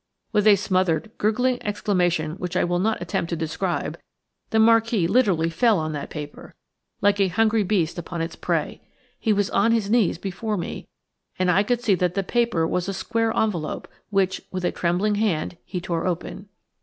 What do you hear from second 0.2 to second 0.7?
With a